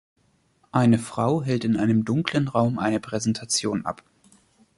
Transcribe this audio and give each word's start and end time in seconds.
Eine 0.71 0.97
Frau 0.97 1.43
hält 1.43 1.63
in 1.63 1.77
einem 1.77 2.05
dunklen 2.05 2.47
Raum 2.47 2.79
eine 2.79 2.99
Präsentation 2.99 3.85
ab. 3.85 4.01